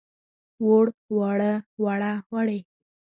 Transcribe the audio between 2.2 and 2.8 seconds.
وړې.